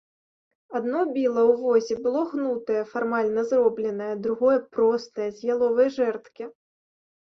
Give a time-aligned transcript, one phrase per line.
[0.79, 6.55] Адно біла ў возе было гнутае, фармальна зробленае, другое простае, з яловай жэрдкі.